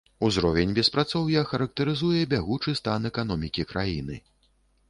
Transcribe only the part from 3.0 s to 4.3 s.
эканомікі краіны.